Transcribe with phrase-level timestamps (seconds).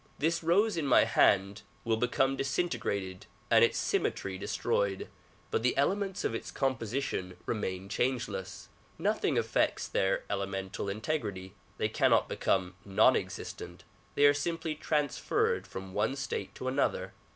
[0.17, 5.07] This rose in my hand will become disintegrated and its .symmetry destroyed,
[5.51, 11.53] but the elements of its composition remain changeless; nothing affects their elemental integrity.
[11.77, 13.83] They cannot become non existent;
[14.15, 17.13] they are simply transferred from one state to another.